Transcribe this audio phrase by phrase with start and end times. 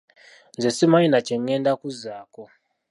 [0.55, 2.41] Nze simanyi na kye ղղenda kuzzaako.